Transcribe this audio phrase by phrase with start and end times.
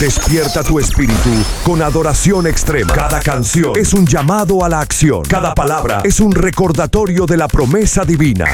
[0.00, 1.30] Despierta tu espíritu
[1.64, 2.92] con adoración extrema.
[2.92, 5.22] Cada canción es un llamado a la acción.
[5.22, 8.44] Cada palabra es un recordatorio de la promesa divina.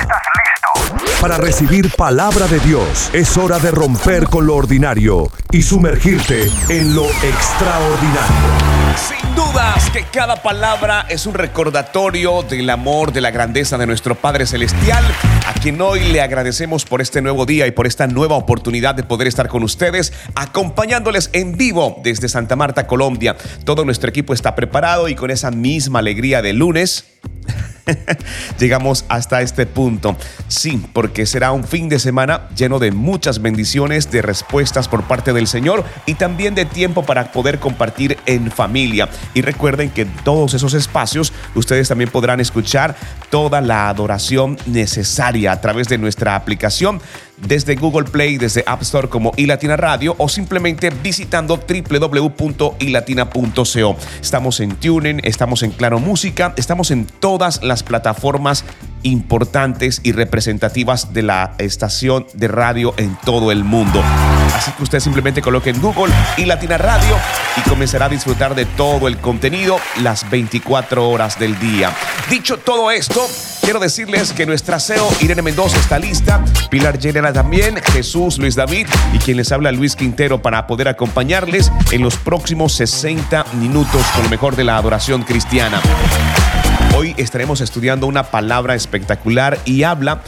[1.20, 6.94] Para recibir palabra de Dios es hora de romper con lo ordinario y sumergirte en
[6.94, 8.81] lo extraordinario.
[8.96, 14.14] Sin dudas que cada palabra es un recordatorio del amor, de la grandeza de nuestro
[14.14, 15.04] Padre Celestial,
[15.46, 19.02] a quien hoy le agradecemos por este nuevo día y por esta nueva oportunidad de
[19.02, 23.36] poder estar con ustedes, acompañándoles en vivo desde Santa Marta, Colombia.
[23.64, 27.06] Todo nuestro equipo está preparado y con esa misma alegría de lunes
[28.58, 30.16] Llegamos hasta este punto.
[30.48, 35.32] Sí, porque será un fin de semana lleno de muchas bendiciones, de respuestas por parte
[35.32, 39.08] del Señor y también de tiempo para poder compartir en familia.
[39.34, 42.96] Y recuerden que en todos esos espacios ustedes también podrán escuchar
[43.30, 47.00] toda la adoración necesaria a través de nuestra aplicación
[47.46, 53.96] desde Google Play, desde App Store como iLatina Radio o simplemente visitando www.ilatina.co.
[54.20, 58.64] Estamos en TuneIn, estamos en Claro Música, estamos en todas las plataformas
[59.02, 64.02] importantes y representativas de la estación de radio en todo el mundo.
[64.54, 67.16] Así que usted simplemente coloque en Google y Radio
[67.56, 71.90] y comenzará a disfrutar de todo el contenido las 24 horas del día.
[72.30, 73.26] Dicho todo esto,
[73.62, 78.86] quiero decirles que nuestra CEO Irene Mendoza está lista, Pilar General también, Jesús, Luis David
[79.12, 84.24] y quien les habla Luis Quintero para poder acompañarles en los próximos 60 minutos con
[84.24, 85.80] lo mejor de la adoración cristiana.
[86.94, 90.22] Hoy estaremos estudiando una palabra espectacular y habla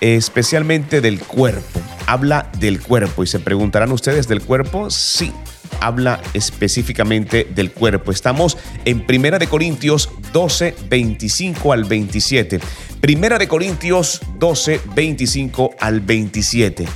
[0.00, 1.80] especialmente del cuerpo.
[2.06, 3.22] Habla del cuerpo.
[3.22, 4.90] Y se preguntarán ustedes del cuerpo.
[4.90, 5.32] Sí,
[5.80, 8.10] habla específicamente del cuerpo.
[8.10, 12.60] Estamos en Primera de Corintios 12, 25 al 27.
[13.00, 16.86] Primera de Corintios 12, 25 al 27.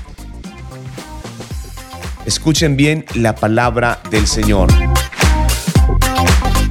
[2.26, 4.70] Escuchen bien la palabra del Señor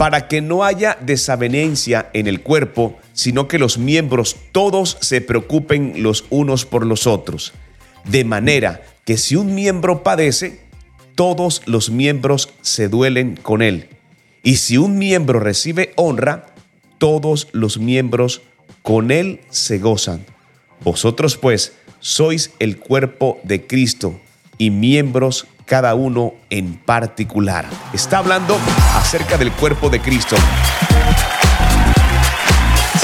[0.02, 6.02] para que no haya desavenencia en el cuerpo, sino que los miembros todos se preocupen
[6.02, 7.54] los unos por los otros.
[8.06, 10.61] De manera que si un miembro padece,
[11.22, 13.90] todos los miembros se duelen con él.
[14.42, 16.48] Y si un miembro recibe honra,
[16.98, 18.42] todos los miembros
[18.82, 20.26] con él se gozan.
[20.84, 24.20] Vosotros pues sois el cuerpo de Cristo
[24.58, 27.68] y miembros cada uno en particular.
[27.94, 28.58] Está hablando
[28.96, 30.36] acerca del cuerpo de Cristo.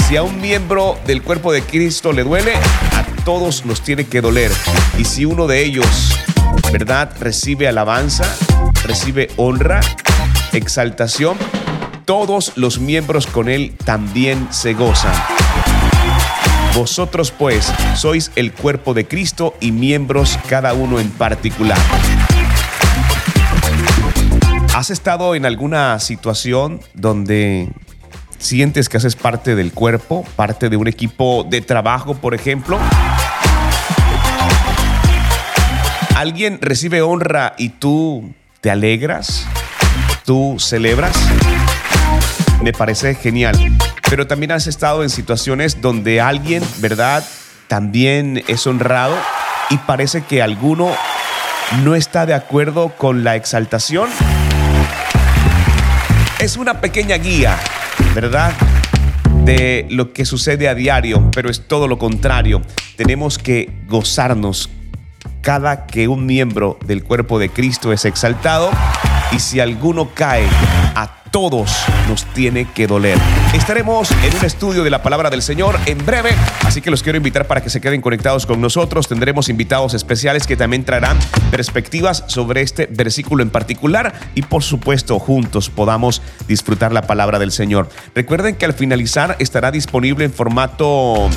[0.08, 4.20] Si a un miembro del cuerpo de Cristo le duele, a todos nos tiene que
[4.20, 4.50] doler.
[4.98, 6.17] Y si uno de ellos,
[6.72, 8.24] ¿verdad?, recibe alabanza,
[8.84, 9.80] recibe honra,
[10.52, 11.36] exaltación,
[12.04, 15.12] todos los miembros con él también se gozan.
[16.74, 21.78] Vosotros pues sois el cuerpo de Cristo y miembros cada uno en particular.
[24.74, 27.68] ¿Has estado en alguna situación donde
[28.38, 32.78] sientes que haces parte del cuerpo, parte de un equipo de trabajo, por ejemplo?
[36.18, 39.46] ¿Alguien recibe honra y tú te alegras?
[40.24, 41.16] ¿Tú celebras?
[42.60, 43.56] Me parece genial.
[44.10, 47.24] Pero también has estado en situaciones donde alguien, ¿verdad?
[47.68, 49.14] También es honrado
[49.70, 50.90] y parece que alguno
[51.84, 54.08] no está de acuerdo con la exaltación
[56.40, 57.56] es una pequeña guía,
[58.12, 58.54] ¿verdad?
[59.44, 62.60] De lo que sucede a diario, pero es todo lo contrario.
[62.96, 64.68] Tenemos que gozarnos
[65.48, 68.70] cada que un miembro del cuerpo de Cristo es exaltado
[69.32, 70.46] y si alguno cae,
[70.94, 73.18] a todos nos tiene que doler.
[73.54, 76.30] Estaremos en un estudio de la palabra del Señor en breve,
[76.64, 79.06] así que los quiero invitar para que se queden conectados con nosotros.
[79.08, 81.18] Tendremos invitados especiales que también traerán
[81.50, 87.52] perspectivas sobre este versículo en particular y por supuesto juntos podamos disfrutar la palabra del
[87.52, 87.88] Señor.
[88.14, 91.28] Recuerden que al finalizar estará disponible en formato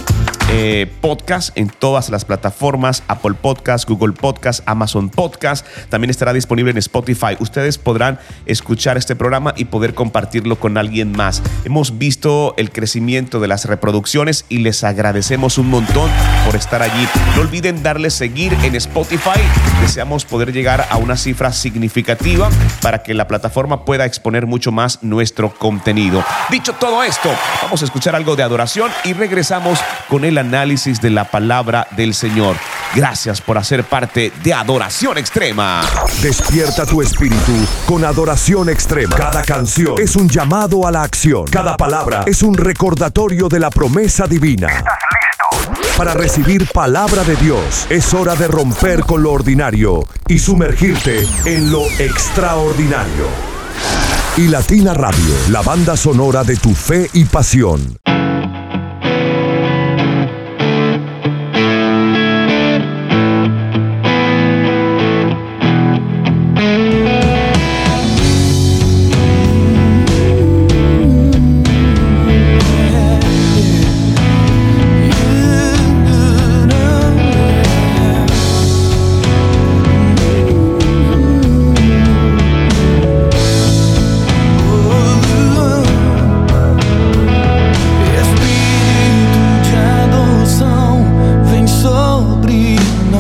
[0.54, 5.66] eh, podcast en todas las plataformas, Apple Podcast, Google Podcast, Amazon Podcast.
[5.88, 7.38] También estará disponible en Spotify.
[7.40, 11.44] Ustedes podrán escuchar este programa y poder compartirlo con alguien más.
[11.66, 16.10] Hemos visto el crecimiento de las reproducciones y les agradecemos un montón
[16.46, 17.06] por estar allí.
[17.36, 19.42] No olviden darle seguir en Spotify.
[19.82, 22.50] Deseamos poder llegar a una cifra significativa
[22.82, 26.24] para que la plataforma pueda exponer mucho más nuestro contenido.
[26.50, 27.30] Dicho todo esto,
[27.64, 32.14] vamos a escuchar algo de adoración y regresamos con el análisis de la palabra del
[32.14, 32.56] Señor.
[32.94, 35.82] Gracias por hacer parte de Adoración Extrema.
[36.22, 37.54] Despierta tu espíritu
[37.86, 39.16] con Adoración Extrema.
[39.16, 41.46] Cada canción es un llamado a la acción.
[41.46, 44.68] Cada palabra es un recordatorio de la promesa divina.
[44.68, 44.98] ¿Estás
[45.64, 45.98] listo?
[45.98, 51.72] Para recibir palabra de Dios es hora de romper con lo ordinario y sumergirte en
[51.72, 53.28] lo extraordinario.
[54.36, 57.98] Y Latina Radio, la banda sonora de tu fe y pasión.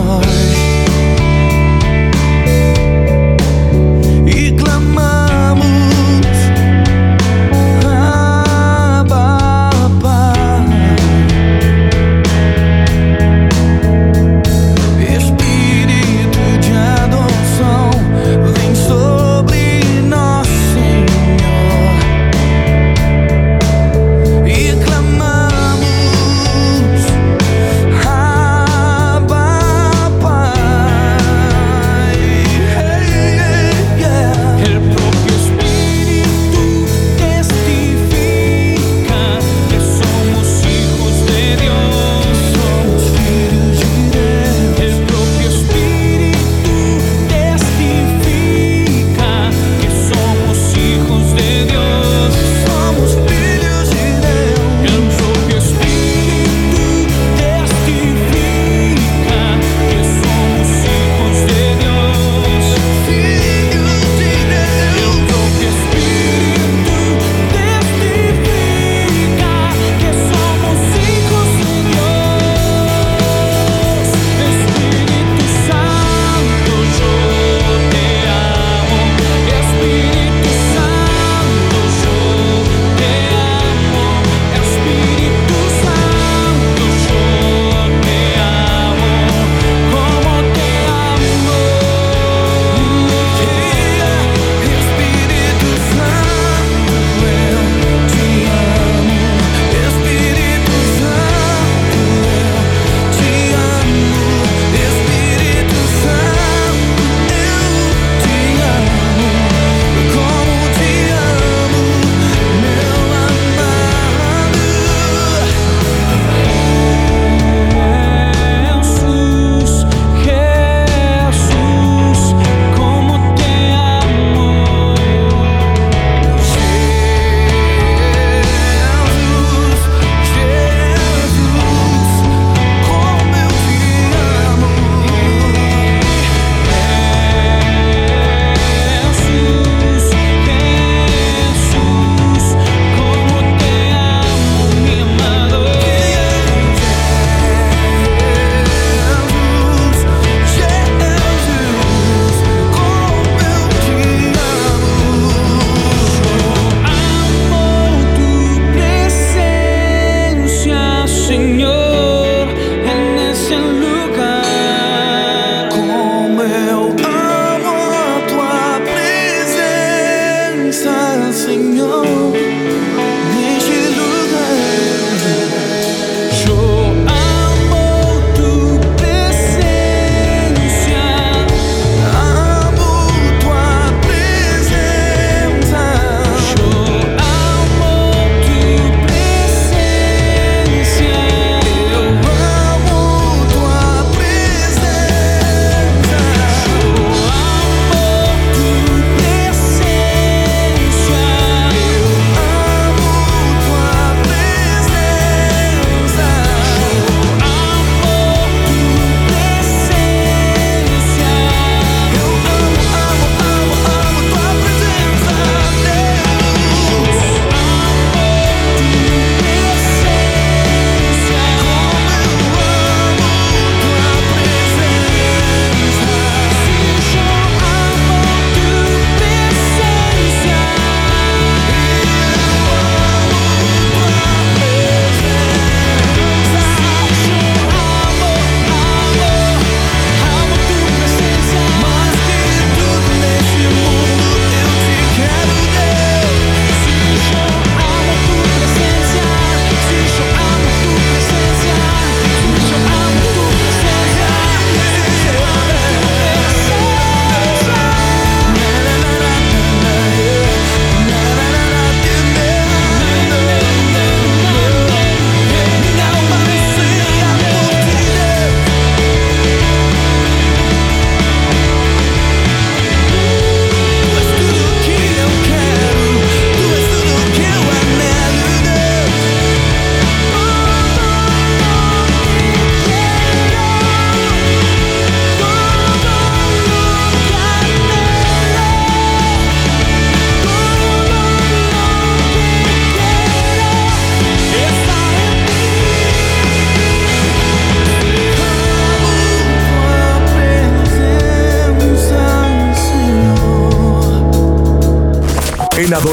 [0.04, 0.41] heart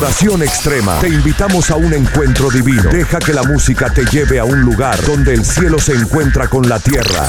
[0.08, 2.90] Adoración Extrema te invitamos a un encuentro divino.
[2.90, 6.66] Deja que la música te lleve a un lugar donde el cielo se encuentra con
[6.66, 7.28] la tierra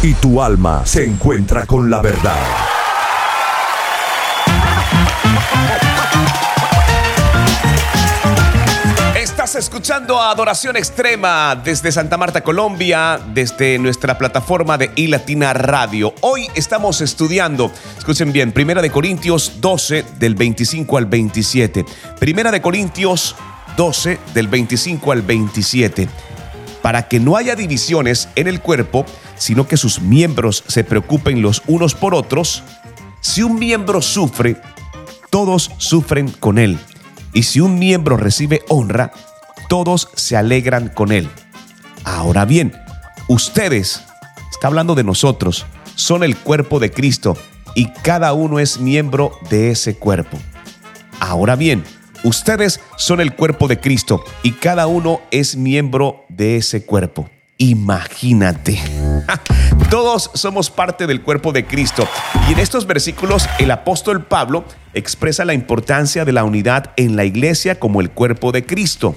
[0.00, 2.38] y tu alma se encuentra con la verdad.
[9.44, 16.14] Estás escuchando a Adoración Extrema desde Santa Marta, Colombia, desde nuestra plataforma de iLatina Radio.
[16.22, 17.70] Hoy estamos estudiando,
[18.04, 21.86] escuchen bien, Primera de Corintios 12 del 25 al 27.
[22.20, 23.34] Primera de Corintios
[23.78, 26.10] 12 del 25 al 27.
[26.82, 29.06] Para que no haya divisiones en el cuerpo,
[29.36, 32.62] sino que sus miembros se preocupen los unos por otros,
[33.22, 34.60] si un miembro sufre,
[35.30, 36.78] todos sufren con él.
[37.32, 39.14] Y si un miembro recibe honra,
[39.70, 41.30] todos se alegran con él.
[42.04, 42.74] Ahora bien,
[43.28, 44.02] ustedes,
[44.50, 47.38] está hablando de nosotros, son el cuerpo de Cristo
[47.74, 50.38] y cada uno es miembro de ese cuerpo.
[51.20, 51.84] Ahora bien,
[52.22, 57.28] ustedes son el cuerpo de Cristo y cada uno es miembro de ese cuerpo.
[57.58, 58.78] Imagínate.
[59.90, 62.06] Todos somos parte del cuerpo de Cristo.
[62.48, 67.24] Y en estos versículos el apóstol Pablo expresa la importancia de la unidad en la
[67.24, 69.16] iglesia como el cuerpo de Cristo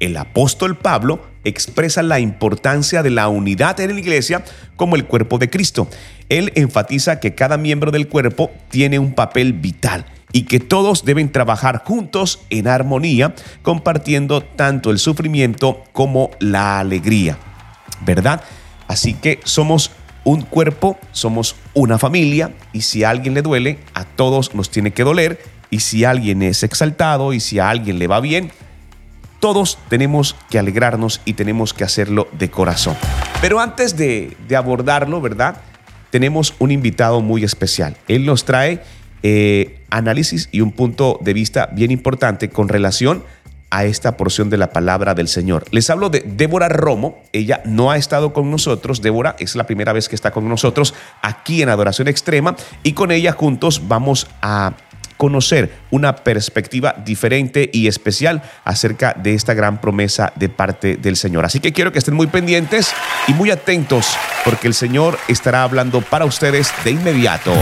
[0.00, 4.44] el apóstol Pablo expresa la importancia de la unidad en la iglesia
[4.76, 5.88] como el cuerpo de Cristo.
[6.28, 11.32] Él enfatiza que cada miembro del cuerpo tiene un papel vital y que todos deben
[11.32, 17.38] trabajar juntos en armonía, compartiendo tanto el sufrimiento como la alegría.
[18.04, 18.42] ¿Verdad?
[18.86, 19.90] Así que somos
[20.24, 24.90] un cuerpo, somos una familia y si a alguien le duele, a todos nos tiene
[24.90, 25.40] que doler
[25.70, 28.50] y si alguien es exaltado y si a alguien le va bien,
[29.40, 32.96] todos tenemos que alegrarnos y tenemos que hacerlo de corazón.
[33.40, 35.58] Pero antes de, abordarlo, ¿verdad?
[36.10, 37.96] Tenemos un invitado muy especial.
[38.08, 38.82] Él nos trae
[39.22, 43.22] eh, análisis y un punto de vista bien importante con relación
[43.70, 45.64] a esta porción de la palabra del Señor.
[45.70, 47.18] Les hablo de Débora Romo.
[47.32, 49.02] Ella no ha estado con nosotros.
[49.02, 53.10] Débora es la primera vez que está con nosotros aquí en Adoración Extrema y con
[53.10, 54.72] ella juntos vamos a
[55.18, 61.44] conocer una perspectiva diferente y especial acerca de esta gran promesa de parte del Señor.
[61.44, 62.94] Así que quiero que estén muy pendientes
[63.26, 67.52] y muy atentos porque el Señor estará hablando para ustedes de inmediato.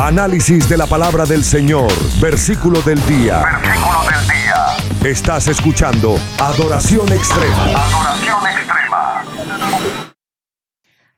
[0.00, 3.42] Análisis de la palabra del Señor, versículo del día.
[3.42, 5.10] Versículo del día.
[5.10, 7.64] Estás escuchando Adoración Extrema.
[7.64, 9.24] Adoración Extrema.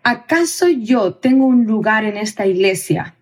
[0.03, 3.16] ¿Acaso yo tengo un lugar en esta iglesia?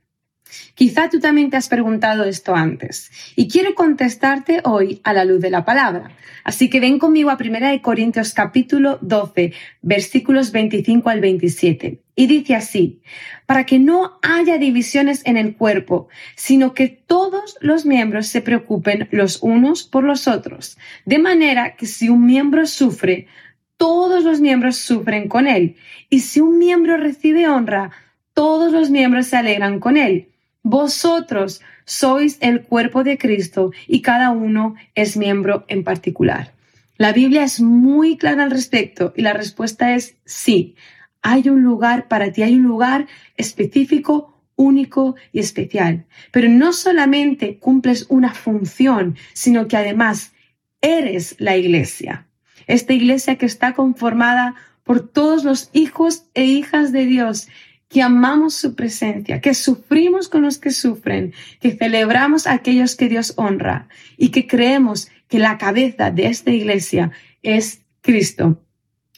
[0.75, 5.41] Quizá tú también te has preguntado esto antes y quiero contestarte hoy a la luz
[5.41, 6.11] de la palabra.
[6.45, 12.01] Así que ven conmigo a 1 Corintios capítulo 12, versículos 25 al 27.
[12.17, 13.01] Y dice así,
[13.47, 19.09] para que no haya divisiones en el cuerpo, sino que todos los miembros se preocupen
[19.11, 23.27] los unos por los otros, de manera que si un miembro sufre,
[23.77, 25.77] todos los miembros sufren con él,
[26.09, 27.91] y si un miembro recibe honra,
[28.33, 30.29] todos los miembros se alegran con él.
[30.65, 36.55] Vosotros sois el cuerpo de Cristo y cada uno es miembro en particular.
[36.97, 40.75] La Biblia es muy clara al respecto y la respuesta es sí.
[41.21, 43.07] Hay un lugar para ti, hay un lugar
[43.37, 46.07] específico, único y especial.
[46.33, 50.33] Pero no solamente cumples una función, sino que además
[50.81, 52.27] eres la iglesia.
[52.67, 57.49] Esta iglesia que está conformada por todos los hijos e hijas de Dios
[57.95, 63.09] que amamos su presencia, que sufrimos con los que sufren, que celebramos a aquellos que
[63.09, 63.87] Dios honra
[64.17, 67.13] y que creemos que la cabeza de esta iglesia
[67.45, 68.61] es Cristo.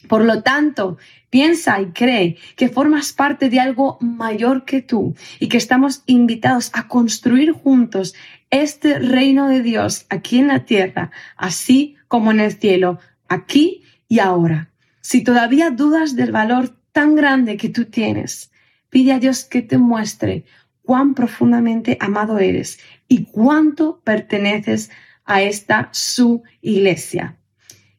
[0.07, 0.99] Por lo tanto,
[1.31, 6.69] piensa y cree que formas parte de algo mayor que tú y que estamos invitados
[6.73, 8.13] a construir juntos
[8.51, 14.19] este reino de Dios aquí en la tierra, así como en el cielo, aquí y
[14.19, 14.69] ahora.
[15.01, 18.51] Si todavía dudas del valor tan grande que tú tienes,
[18.89, 20.45] Pide a Dios que te muestre
[20.83, 24.89] cuán profundamente amado eres y cuánto perteneces
[25.25, 27.35] a esta su iglesia.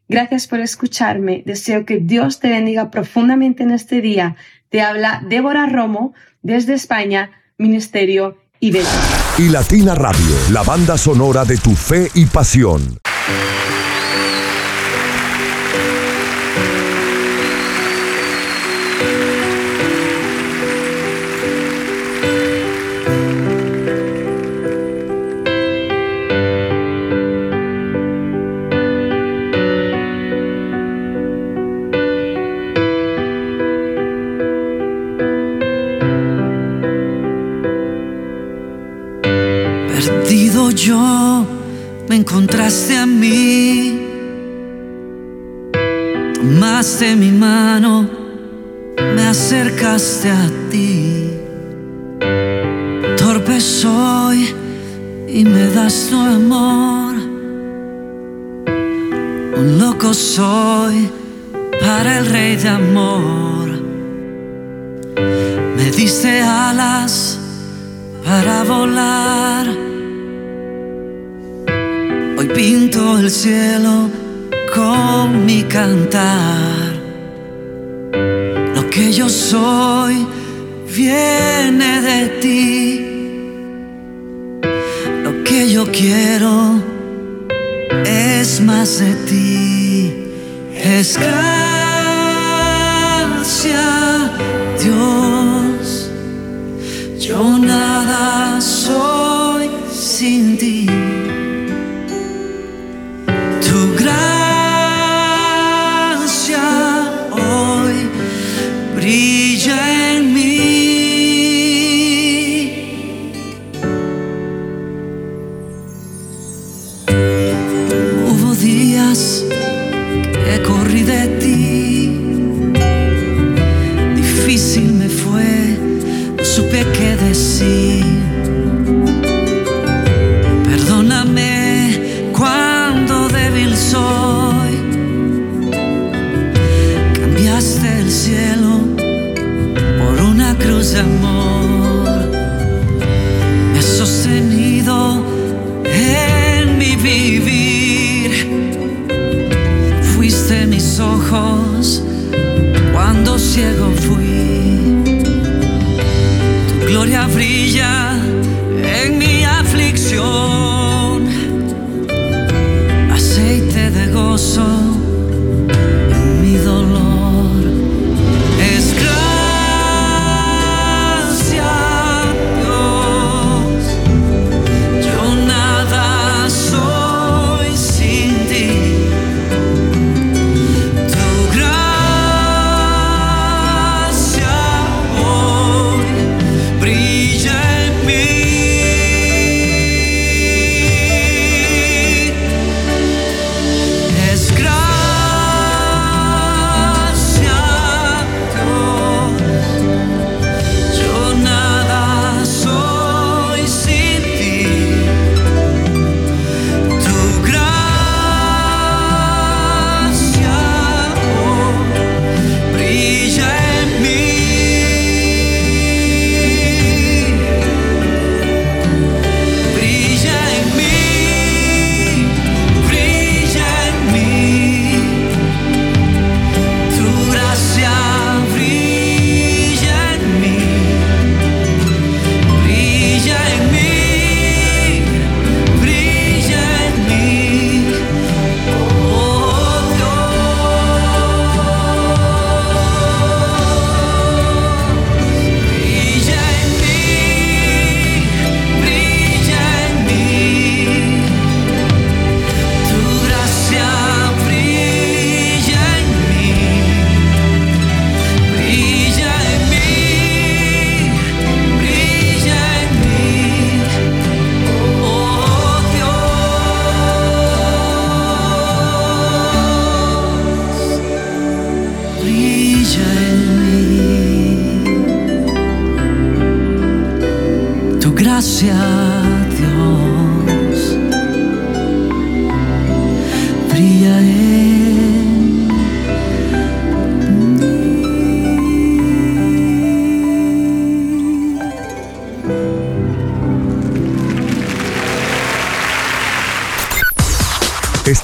[0.09, 1.42] Gracias por escucharme.
[1.45, 4.37] Deseo que Dios te bendiga profundamente en este día.
[4.71, 8.73] Te habla Débora Romo desde España, Ministerio y
[9.38, 12.99] Y Latina Radio, la banda sonora de tu fe y pasión.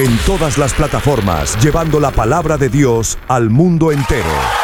[0.00, 4.59] en todas las plataformas, llevando la palabra de Dios al mundo entero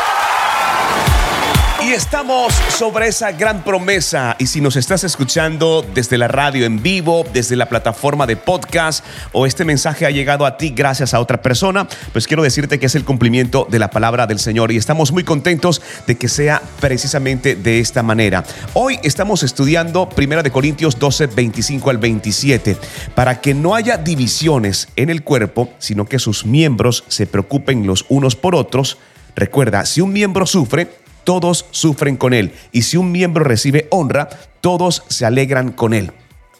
[1.97, 7.25] estamos sobre esa gran promesa y si nos estás escuchando desde la radio en vivo,
[7.33, 11.41] desde la plataforma de podcast o este mensaje ha llegado a ti gracias a otra
[11.41, 15.11] persona, pues quiero decirte que es el cumplimiento de la palabra del Señor y estamos
[15.11, 18.45] muy contentos de que sea precisamente de esta manera.
[18.75, 22.77] Hoy estamos estudiando 1 de Corintios 12, 25 al 27,
[23.15, 28.05] para que no haya divisiones en el cuerpo, sino que sus miembros se preocupen los
[28.11, 28.99] unos por otros.
[29.35, 32.53] Recuerda, si un miembro sufre, todos sufren con él.
[32.71, 34.29] Y si un miembro recibe honra,
[34.61, 36.13] todos se alegran con él.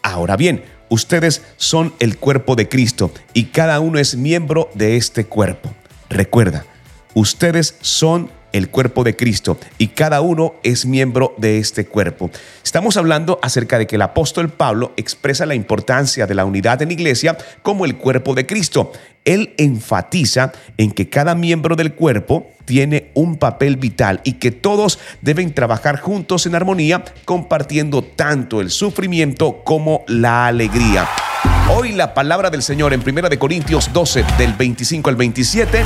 [0.03, 5.25] Ahora bien, ustedes son el cuerpo de Cristo y cada uno es miembro de este
[5.25, 5.73] cuerpo.
[6.09, 6.65] Recuerda,
[7.13, 12.31] ustedes son el cuerpo de Cristo y cada uno es miembro de este cuerpo.
[12.63, 16.89] Estamos hablando acerca de que el apóstol Pablo expresa la importancia de la unidad en
[16.89, 18.91] la iglesia como el cuerpo de Cristo.
[19.25, 24.99] Él enfatiza en que cada miembro del cuerpo tiene un papel vital y que todos
[25.21, 31.07] deben trabajar juntos en armonía, compartiendo tanto el sufrimiento como la alegría.
[31.69, 35.83] Hoy la palabra del Señor en 1 Corintios 12 del 25 al 27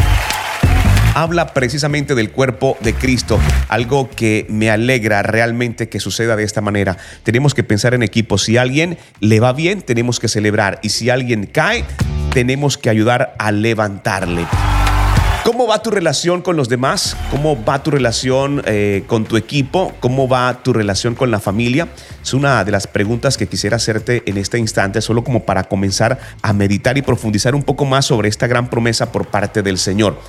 [1.13, 6.61] habla precisamente del cuerpo de Cristo, algo que me alegra realmente que suceda de esta
[6.61, 6.97] manera.
[7.23, 8.37] Tenemos que pensar en equipo.
[8.37, 10.79] Si a alguien le va bien, tenemos que celebrar.
[10.81, 11.85] Y si alguien cae,
[12.33, 14.45] tenemos que ayudar a levantarle.
[15.43, 17.17] ¿Cómo va tu relación con los demás?
[17.31, 19.91] ¿Cómo va tu relación eh, con tu equipo?
[19.99, 21.87] ¿Cómo va tu relación con la familia?
[22.21, 26.19] Es una de las preguntas que quisiera hacerte en este instante, solo como para comenzar
[26.43, 30.19] a meditar y profundizar un poco más sobre esta gran promesa por parte del Señor.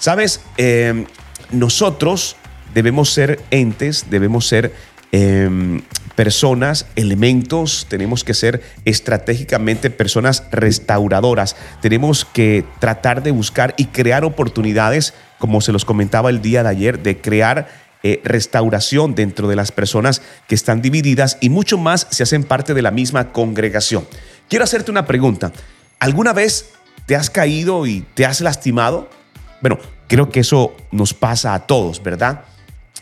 [0.00, 1.04] Sabes, em,
[1.52, 2.34] nosotros
[2.72, 4.72] debemos ser entes, debemos ser
[5.12, 5.82] em,
[6.14, 14.24] personas, elementos, tenemos que ser estratégicamente personas restauradoras, tenemos que tratar de buscar y crear
[14.24, 17.68] oportunidades, como se los comentaba el día de ayer, de crear
[18.02, 22.72] eh, restauración dentro de las personas que están divididas y mucho más se hacen parte
[22.72, 24.06] de la misma congregación.
[24.48, 25.52] Quiero hacerte una pregunta.
[25.98, 26.70] ¿Alguna vez
[27.04, 29.19] te has caído y te has lastimado?
[29.60, 32.44] Bueno, creo que eso nos pasa a todos, ¿verdad?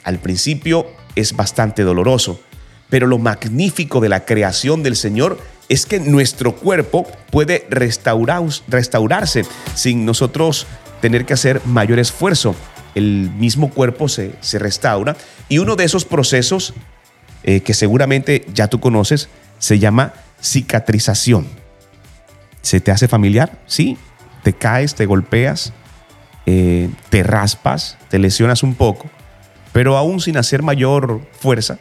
[0.04, 2.40] Al principio es bastante doloroso,
[2.88, 9.44] pero lo magnífico de la creación del Señor es que nuestro cuerpo puede restaurarse
[9.74, 10.66] sin nosotros
[11.00, 12.54] tener que hacer mayor esfuerzo.
[12.94, 15.16] El mismo cuerpo se, restaura
[15.48, 16.74] y uno de esos procesos
[17.44, 21.46] eh, que seguramente ya tú conoces se llama cicatrización.
[22.62, 23.58] ¿Se te hace familiar?
[23.66, 23.98] Sí.
[24.42, 25.72] Te caes, te golpeas,
[26.50, 29.10] eh, te raspas, te lesionas un poco,
[29.74, 31.78] pero aún sin hacer mayor fuerza,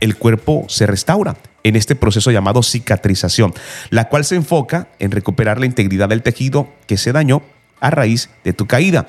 [0.00, 3.54] el cuerpo se restaura en este proceso llamado cicatrización,
[3.88, 7.40] la cual se enfoca en recuperar la integridad del tejido que se dañó
[7.80, 9.06] a raíz de tu caída.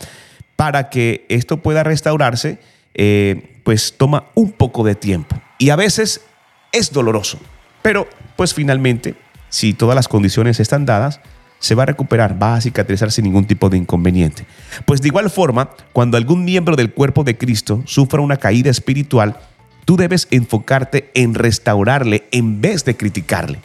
[0.56, 2.60] Para que esto pueda restaurarse,
[2.93, 6.21] eh, pues toma un poco de tiempo y a veces
[6.71, 7.38] es doloroso,
[7.82, 9.15] pero pues finalmente,
[9.50, 11.19] si todas las condiciones están dadas,
[11.65, 14.45] se va a recuperar, va a cicatrizar sin ningún tipo de inconveniente.
[14.86, 19.39] Pues de igual forma, cuando algún miembro del cuerpo de Cristo sufra una caída espiritual,
[19.84, 23.62] tú debes enfocarte en restaurarle en vez de criticarle.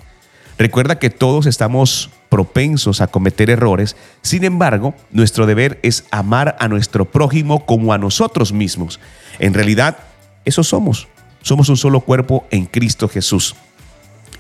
[0.57, 6.69] Recuerda que todos estamos propensos a cometer errores, sin embargo, nuestro deber es amar a
[6.69, 8.99] nuestro prójimo como a nosotros mismos.
[9.39, 9.99] En realidad,
[10.47, 11.07] eso somos.
[11.43, 13.57] Somos un solo cuerpo en Cristo Jesús.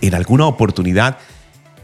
[0.00, 1.18] En alguna oportunidad,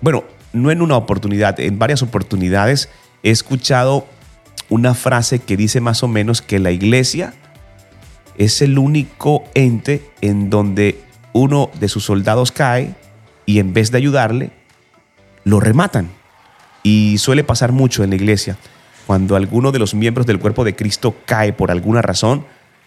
[0.01, 0.25] bueno,
[0.57, 2.89] no en una oportunidad, en varias oportunidades
[3.23, 4.07] he escuchado
[4.69, 7.35] una frase que dice más o menos que la iglesia
[8.39, 11.01] es el único ente en donde
[11.33, 12.95] uno de sus soldados cae
[13.45, 14.51] y en vez de ayudarle,
[15.45, 16.11] lo rematan.
[16.83, 18.57] Y suele pasar mucho en la iglesia.
[19.07, 22.45] Cuando alguno de los miembros del cuerpo de Cristo cae por alguna razón,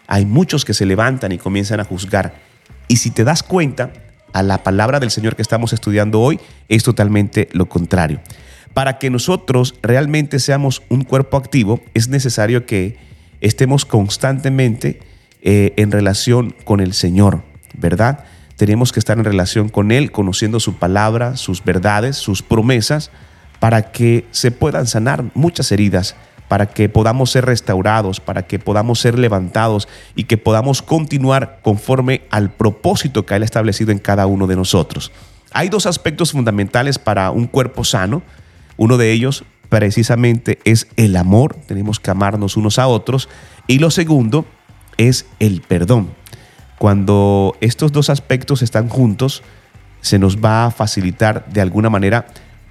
[0.08, 2.34] hay muchos que se levantan y comienzan a juzgar.
[2.88, 3.92] Y si te das cuenta,
[4.34, 8.20] a la palabra del Señor que estamos estudiando hoy es totalmente lo contrario.
[8.74, 12.98] Para que nosotros realmente seamos un cuerpo activo, es necesario que
[13.42, 15.00] estemos constantemente
[15.42, 18.26] eh, en relación con el Señor, ¿verdad?
[18.56, 23.10] Tenemos que estar en relación con Él, conociendo su palabra, sus verdades, sus promesas,
[23.60, 26.16] para que se puedan sanar muchas heridas
[26.50, 32.24] para que podamos ser restaurados, para que podamos ser levantados y que podamos continuar conforme
[32.32, 35.14] al propósito que Él ha establecido en cada uno de nosotros.
[35.52, 38.24] Hay dos aspectos fundamentales para un cuerpo sano.
[38.78, 43.30] Uno de ellos precisamente es el amor, tenemos que amarnos unos a otros.
[43.68, 44.46] Y lo segundo
[44.98, 46.10] es el perdón.
[46.80, 49.44] Cuando estos dos aspectos están juntos,
[50.02, 52.26] se nos va a facilitar de alguna manera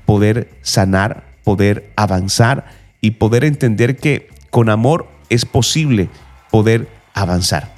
[0.04, 6.08] poder sanar, poder avanzar y poder entender que con amor es posible
[6.50, 7.74] poder avanzar.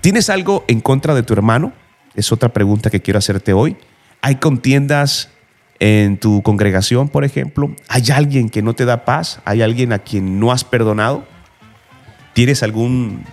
[0.00, 1.72] ¿Tienes algo en contra de tu hermano?
[2.14, 3.76] Es otra pregunta que quiero hacerte hoy.
[4.22, 5.30] ¿Hay contiendas
[5.78, 7.74] en tu congregación, por ejemplo?
[7.88, 9.40] ¿Hay alguien que no te da paz?
[9.44, 11.26] ¿Hay alguien a quien no has perdonado?
[12.32, 13.24] ¿Tienes algún,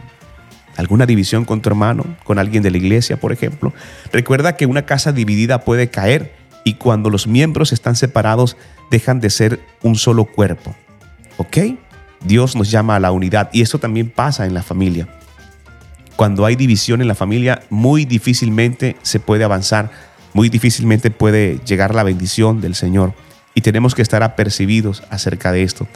[0.77, 3.73] alguna división con tu hermano, con alguien de la iglesia, por ejemplo?
[4.11, 8.57] Recuerda que una casa dividida puede caer y cuando los miembros están separados
[8.91, 10.75] dejan de ser un solo cuerpo.
[11.37, 11.57] ¿Ok?
[12.23, 15.07] Dios nos llama a la unidad y eso también pasa en la familia.
[16.15, 19.91] Cuando hay división en la familia, muy difícilmente se puede avanzar,
[20.33, 23.13] muy difícilmente puede llegar la bendición del Señor.
[23.53, 25.87] Y tenemos que estar apercibidos acerca de esto.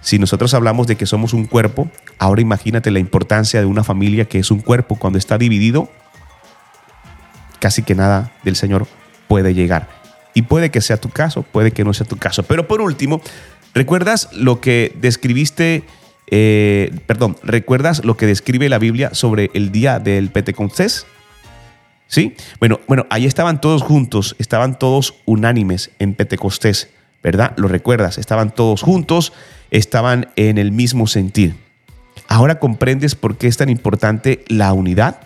[0.00, 4.26] Si nosotros hablamos de que somos un cuerpo, ahora imagínate la importancia de una familia
[4.26, 4.96] que es un cuerpo.
[4.96, 5.90] Cuando está dividido,
[7.58, 8.86] casi que nada del Señor
[9.26, 9.88] puede llegar.
[10.34, 12.42] Y puede que sea tu caso, puede que no sea tu caso.
[12.42, 13.20] Pero por último,
[13.78, 15.84] ¿recuerdas lo que describiste
[16.30, 21.06] eh, perdón, ¿recuerdas lo que describe la Biblia sobre el día del Pentecostés?
[22.06, 22.34] ¿Sí?
[22.58, 26.90] Bueno, bueno, ahí estaban todos juntos, estaban todos unánimes en Pentecostés,
[27.22, 27.52] ¿verdad?
[27.56, 29.32] Lo recuerdas, estaban todos juntos,
[29.70, 31.54] estaban en el mismo sentir.
[32.28, 35.20] Ahora comprendes por qué es tan importante la unidad,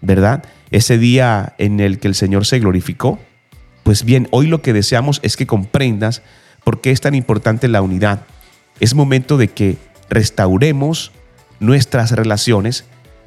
[0.00, 0.44] ¿verdad?
[0.70, 3.18] Ese día en el que el Señor se glorificó.
[3.82, 6.22] Pues bien, hoy lo que deseamos es que comprendas
[6.64, 8.22] por qué es tan importante la unidad.
[8.80, 9.76] Es momento de que
[10.08, 11.12] restauremos
[11.58, 12.84] nuestras relaciones,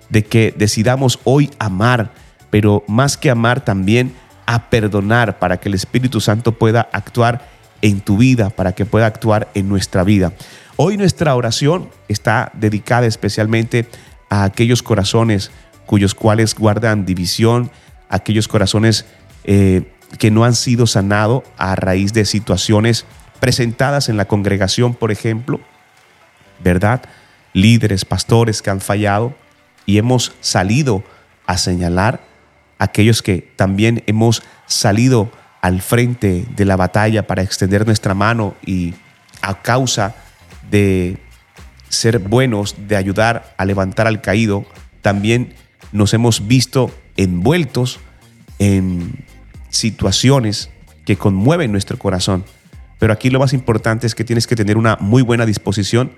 [0.10, 2.12] de que decidamos hoy amar,
[2.50, 4.14] pero más que amar también
[4.46, 7.48] a perdonar para que el Espíritu Santo pueda actuar
[7.82, 10.34] en tu vida, para que pueda actuar en nuestra vida.
[10.76, 13.88] Hoy nuestra oración está dedicada especialmente
[14.30, 15.52] a aquellos corazones
[15.86, 17.70] cuyos cuales guardan división,
[18.10, 19.06] aquellos corazones
[19.44, 23.06] eh, que no han sido sanados a raíz de situaciones
[23.44, 25.60] presentadas en la congregación, por ejemplo,
[26.64, 27.02] ¿verdad?
[27.52, 29.36] Líderes, pastores que han fallado
[29.86, 31.04] y hemos salido
[31.46, 32.22] a señalar
[32.80, 35.30] a aquellos que también hemos salido
[35.60, 38.94] al frente de la batalla para extender nuestra mano y
[39.42, 40.16] a causa
[40.72, 41.18] de
[41.90, 44.66] ser buenos, de ayudar a levantar al caído,
[45.02, 45.54] también
[45.92, 48.00] nos hemos visto envueltos
[48.60, 49.26] en
[49.68, 50.70] situaciones
[51.04, 52.46] que conmueven nuestro corazón.
[53.04, 56.14] Pero aquí lo más importante es que tienes que tener una muy buena disposición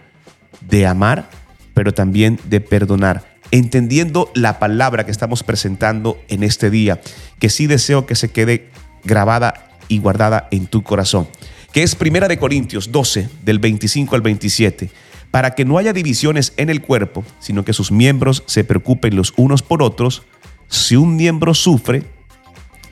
[0.61, 1.27] de amar,
[1.73, 7.01] pero también de perdonar, entendiendo la palabra que estamos presentando en este día,
[7.39, 8.69] que sí deseo que se quede
[9.03, 11.27] grabada y guardada en tu corazón,
[11.73, 14.91] que es Primera de Corintios 12 del 25 al 27,
[15.31, 19.33] para que no haya divisiones en el cuerpo, sino que sus miembros se preocupen los
[19.37, 20.21] unos por otros.
[20.67, 22.03] Si un miembro sufre,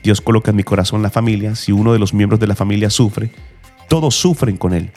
[0.02, 2.90] Dios coloca en mi corazón la familia, si uno de los miembros de la familia
[2.90, 3.30] sufre,
[3.94, 4.90] todos sufren con él.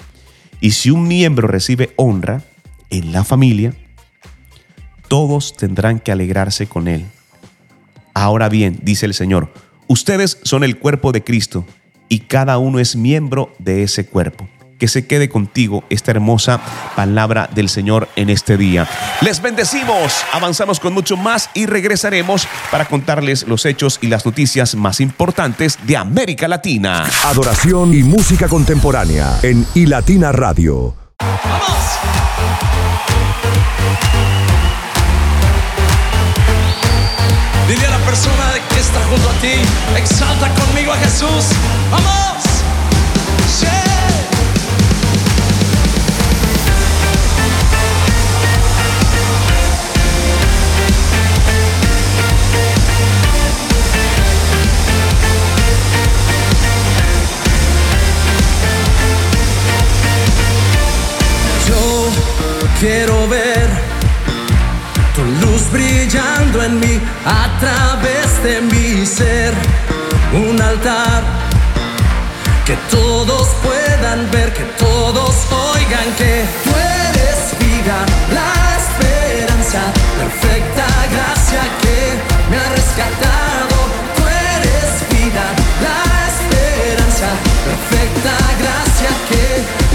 [0.60, 2.41] Y si un miembro recibe honra,
[2.89, 3.75] en la familia,
[5.07, 7.05] todos tendrán que alegrarse con él.
[8.15, 9.53] Ahora bien, dice el Señor,
[9.86, 11.63] ustedes son el cuerpo de Cristo
[12.10, 14.49] y cada uno es miembro de ese cuerpo.
[14.77, 16.61] Que se quede contigo esta hermosa
[16.95, 18.87] palabra del Señor en este día.
[19.21, 24.75] Les bendecimos, avanzamos con mucho más y regresaremos para contarles los hechos y las noticias
[24.75, 27.09] más importantes de América Latina.
[27.25, 30.95] Adoración y música contemporánea en iLatina Radio.
[37.67, 39.53] Dile a la persona que está junto a ti,
[39.97, 41.53] exalta conmigo a Jesús.
[41.91, 42.37] ¡Vamos!
[62.79, 63.67] Quiero ver
[65.15, 69.53] tu luz brillando en mí a través de mi ser.
[70.33, 71.23] Un altar
[72.65, 75.35] que todos puedan ver, que todos
[75.73, 76.71] oigan que tú
[77.09, 77.97] eres vida,
[78.37, 79.81] la esperanza,
[80.21, 81.99] perfecta gracia que
[82.49, 83.77] me ha rescatado.
[84.15, 85.45] Tú eres vida,
[85.87, 87.29] la esperanza,
[87.67, 89.87] perfecta gracia que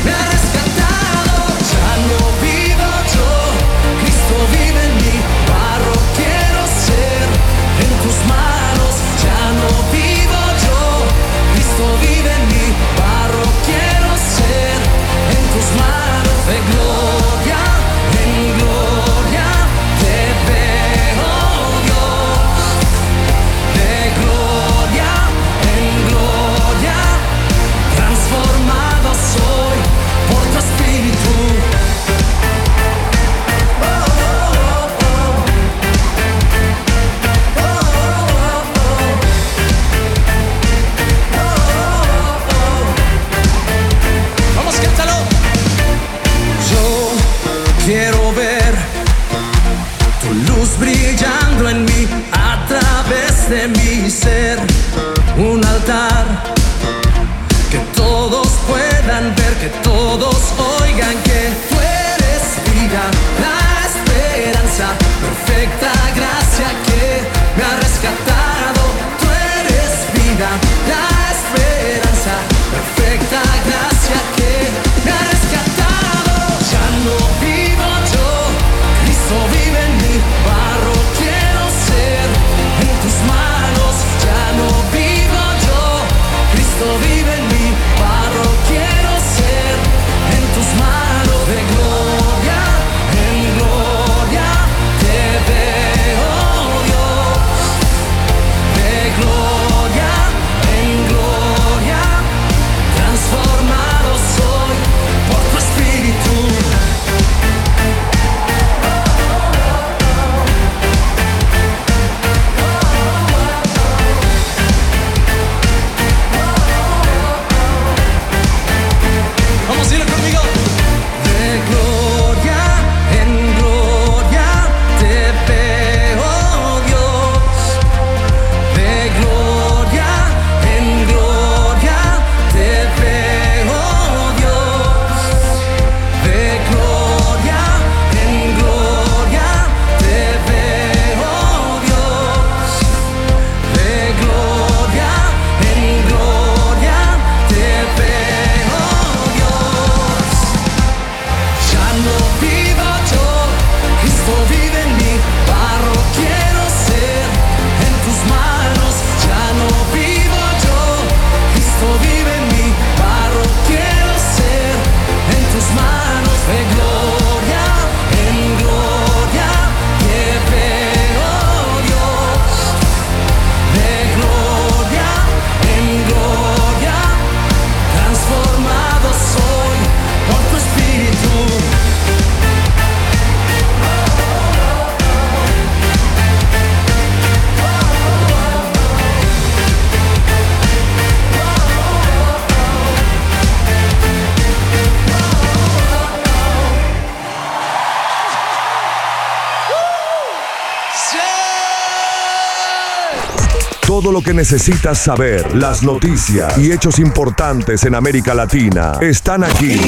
[204.42, 209.80] necesitas saber, las noticias y hechos importantes en América Latina están aquí.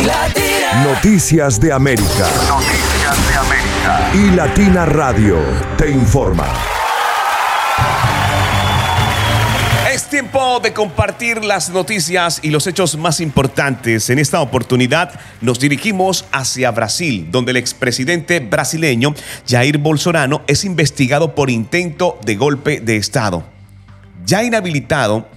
[0.85, 2.29] Noticias de América.
[2.49, 4.11] Noticias de América.
[4.15, 5.39] Y Latina Radio
[5.77, 6.47] te informa.
[9.93, 14.09] Es tiempo de compartir las noticias y los hechos más importantes.
[14.09, 19.17] En esta oportunidad nos dirigimos hacia Brasil, donde el expresidente brasileño
[19.49, 23.54] Jair Bolsonaro es investigado por intento de golpe de Estado.
[24.25, 25.29] Ya inhabilitado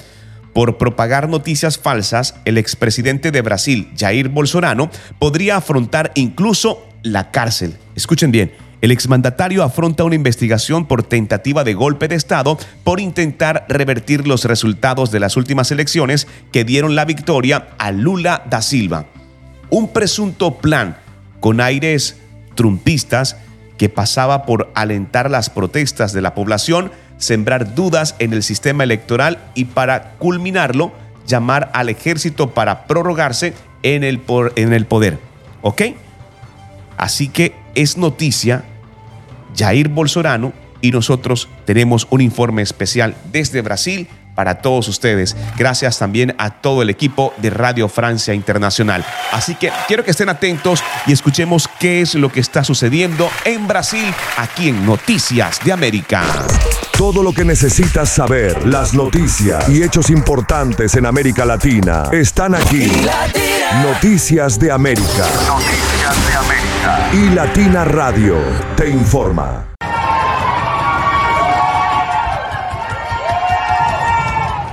[0.53, 7.77] por propagar noticias falsas, el expresidente de Brasil, Jair Bolsonaro, podría afrontar incluso la cárcel.
[7.95, 13.65] Escuchen bien, el exmandatario afronta una investigación por tentativa de golpe de Estado por intentar
[13.69, 19.05] revertir los resultados de las últimas elecciones que dieron la victoria a Lula da Silva.
[19.69, 20.97] Un presunto plan
[21.39, 22.17] con aires
[22.55, 23.37] trumpistas
[23.77, 29.39] que pasaba por alentar las protestas de la población, sembrar dudas en el sistema electoral
[29.55, 30.91] y para culminarlo,
[31.25, 33.53] llamar al ejército para prorrogarse
[33.83, 35.19] en el, por- en el poder.
[35.61, 35.81] ¿Ok?
[36.97, 38.63] Así que es noticia
[39.55, 44.07] Jair Bolsonaro y nosotros tenemos un informe especial desde Brasil
[44.37, 45.35] para todos ustedes.
[45.57, 49.03] Gracias también a todo el equipo de Radio Francia Internacional.
[49.31, 53.67] Así que quiero que estén atentos y escuchemos qué es lo que está sucediendo en
[53.67, 56.23] Brasil aquí en Noticias de América.
[56.95, 62.91] Todo lo que necesitas saber, las noticias y hechos importantes en América Latina están aquí.
[63.81, 65.25] Noticias de América.
[65.47, 67.09] Noticias de América.
[67.13, 68.35] Y Latina Radio
[68.75, 69.76] te informa.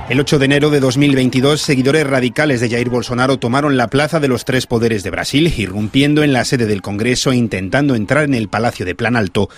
[0.07, 4.27] El 8 de enero de 2022, seguidores radicales de Jair Bolsonaro tomaron la Plaza de
[4.27, 8.35] los Tres Poderes de Brasil, irrumpiendo en la sede del Congreso e intentando entrar en
[8.35, 9.49] el Palacio de Planalto.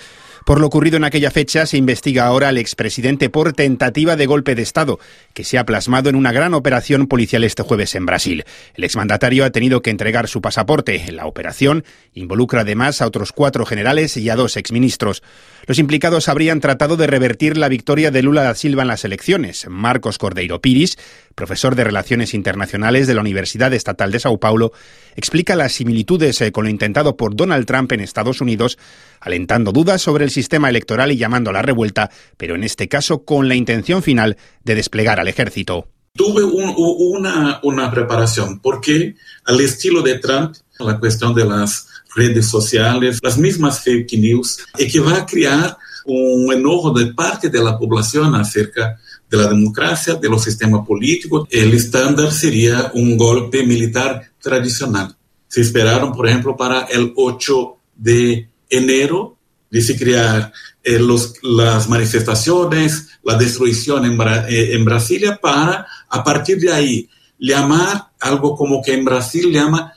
[0.47, 4.55] Por lo ocurrido en aquella fecha, se investiga ahora al expresidente por tentativa de golpe
[4.55, 4.97] de Estado,
[5.33, 8.45] que se ha plasmado en una gran operación policial este jueves en Brasil.
[8.73, 11.11] El exmandatario ha tenido que entregar su pasaporte.
[11.11, 11.83] La operación
[12.13, 15.21] involucra además a otros cuatro generales y a dos exministros.
[15.67, 19.67] Los implicados habrían tratado de revertir la victoria de Lula da Silva en las elecciones.
[19.69, 20.97] Marcos Cordeiro Piris,
[21.35, 24.71] profesor de Relaciones Internacionales de la Universidad Estatal de Sao Paulo,
[25.17, 28.77] explica las similitudes eh, con lo intentado por Donald Trump en Estados Unidos,
[29.19, 33.25] alentando dudas sobre el sistema electoral y llamando a la revuelta, pero en este caso
[33.25, 35.89] con la intención final de desplegar al ejército.
[36.13, 43.37] Tuve una preparación porque al estilo de Trump, la cuestión de las redes sociales, las
[43.37, 48.33] mismas fake news, y que va a crear un enojo de parte de la población
[48.35, 48.97] acerca
[49.29, 51.47] de la democracia, de los sistemas políticos.
[51.51, 55.15] El estándar sería un golpe militar tradicional.
[55.47, 59.37] Se esperaron, por ejemplo, para el 8 de enero,
[59.69, 60.51] dice crear
[60.83, 67.09] eh, los, las manifestaciones, la destrucción en, eh, en Brasilia para, a partir de ahí,
[67.37, 69.93] llamar algo como que en Brasil llama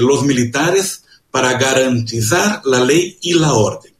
[0.00, 3.92] los militares para garantizar la ley y la orden.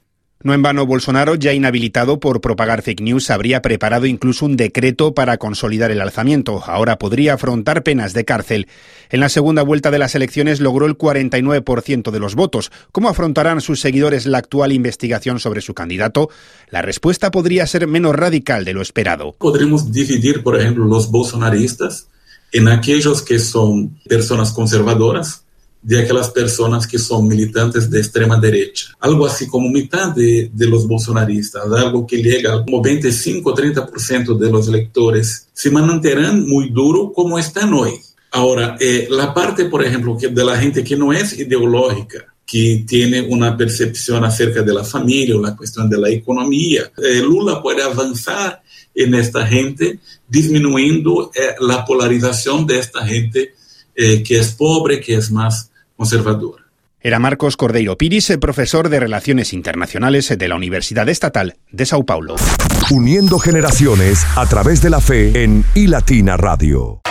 [0.45, 5.15] No en vano, Bolsonaro, ya inhabilitado por propagar fake news, habría preparado incluso un decreto
[5.15, 6.65] para consolidar el alzamiento.
[6.67, 8.67] Ahora podría afrontar penas de cárcel.
[9.11, 12.73] En la segunda vuelta de las elecciones logró el 49% de los votos.
[12.91, 16.29] ¿Cómo afrontarán sus seguidores la actual investigación sobre su candidato?
[16.71, 19.37] La respuesta podría ser menos radical de lo esperado.
[19.39, 22.09] Podremos dividir, por ejemplo, los bolsonaristas
[22.53, 25.43] en aquellos que son personas conservadoras
[25.83, 28.95] de aquellas personas que son militantes de extrema derecha.
[29.01, 34.69] Algo así como mitad de, de los bolsonaristas, algo que llega como 25-30% de los
[34.69, 37.95] electores, se mantendrán muy duro como están hoy.
[38.31, 43.23] Ahora, eh, parte, por ejemplo, que de la gente que no es ideológica, que tiene
[43.23, 48.62] una percepción acerca de la familia o la cuestión de la eh, Lula puede avanzar
[48.95, 53.55] en esta gente, disminuyendo eh, la polarización de esta gente
[53.95, 56.63] eh, que es pobre, que es más conservadora.
[57.05, 62.37] Era Marcos Cordeiro Piris, profesor de Relaciones Internacionales de la Universidad Estatal de Sao Paulo.
[62.91, 67.03] Uniendo generaciones a través de la fe en iLatina Radio.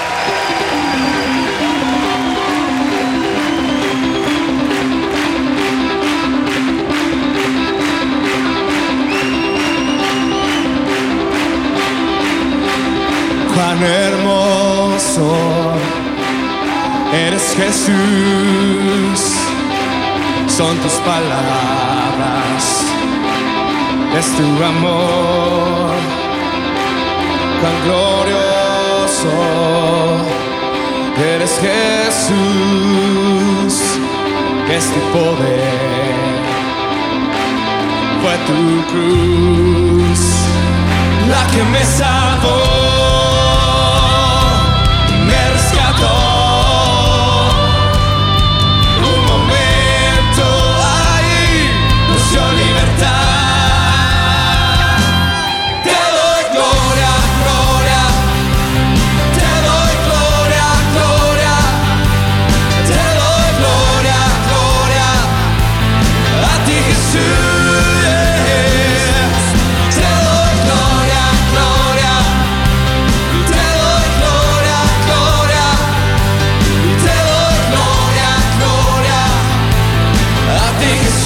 [17.55, 19.19] Jesús,
[20.47, 22.63] son tus palabras,
[24.17, 25.91] es tu amor,
[27.59, 29.35] cuán glorioso
[31.35, 32.93] eres Jesús,
[34.69, 36.41] es tu poder,
[38.21, 40.21] fue tu cruz
[41.29, 42.90] la que me salvó.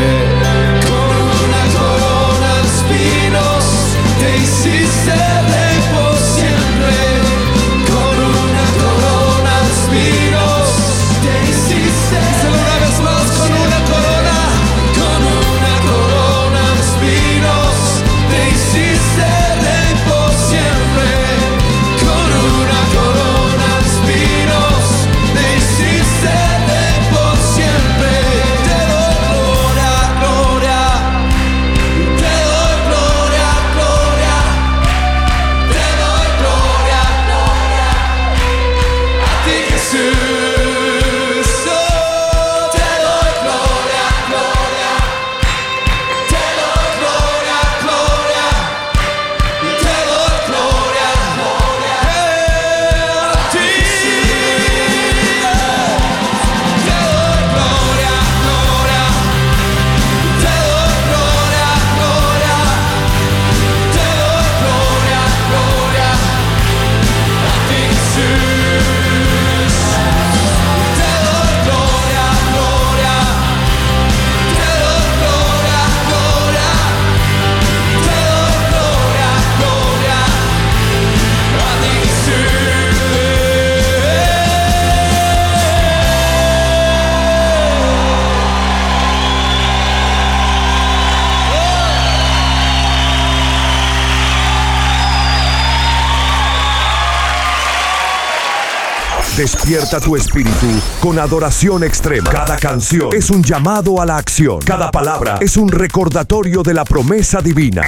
[99.61, 102.31] Despierta tu espíritu con adoración extrema.
[102.31, 104.57] Cada canción es un llamado a la acción.
[104.57, 107.83] Cada palabra es un recordatorio de la promesa divina.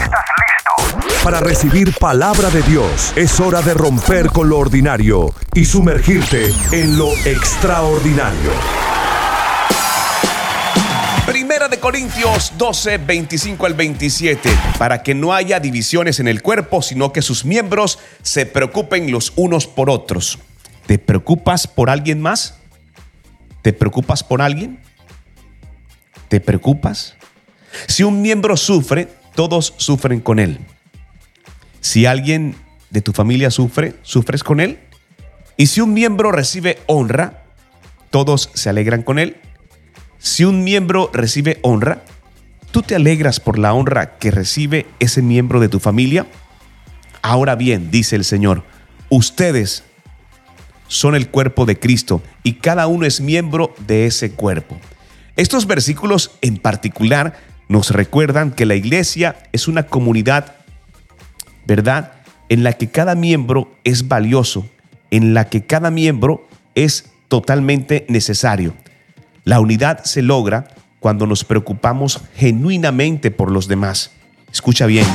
[1.24, 6.96] Para recibir palabra de Dios es hora de romper con lo ordinario y sumergirte en
[6.96, 8.52] lo extraordinario.
[11.26, 14.56] Primera de Corintios 12, 25 al 27.
[14.78, 19.34] Para que no haya divisiones en el cuerpo, sino que sus miembros se preocupen los
[19.36, 20.38] unos por otros.
[20.86, 22.58] ¿Te preocupas por alguien más?
[23.62, 24.80] ¿Te preocupas por alguien?
[26.28, 27.16] ¿Te preocupas?
[27.88, 30.60] Si un miembro sufre, todos sufren con él.
[31.80, 32.56] Si alguien
[32.90, 34.80] de tu familia sufre, sufres con él.
[35.58, 37.44] Y si un miembro recibe honra,
[38.10, 39.38] todos se alegran con él.
[40.20, 42.04] Si un miembro recibe honra,
[42.72, 46.28] ¿tú te alegras por la honra que recibe ese miembro de tu familia?
[47.22, 48.64] Ahora bien, dice el Señor,
[49.10, 49.84] ustedes
[50.88, 54.78] son el cuerpo de Cristo y cada uno es miembro de ese cuerpo.
[55.36, 57.34] Estos versículos en particular
[57.68, 60.56] nos recuerdan que la iglesia es una comunidad,
[61.66, 62.14] ¿verdad?
[62.50, 64.68] En la que cada miembro es valioso,
[65.10, 68.76] en la que cada miembro es totalmente necesario.
[69.44, 70.68] La unidad se logra
[71.00, 74.12] cuando nos preocupamos genuinamente por los demás.
[74.52, 75.06] Escucha bien.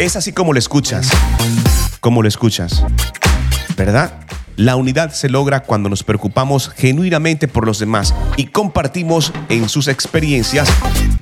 [0.00, 1.10] Es así como lo escuchas,
[2.00, 2.82] como lo escuchas,
[3.76, 4.14] ¿verdad?
[4.56, 9.88] La unidad se logra cuando nos preocupamos genuinamente por los demás y compartimos en sus
[9.88, 10.70] experiencias,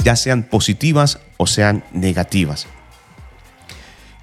[0.04, 2.68] ya sean positivas o sean negativas.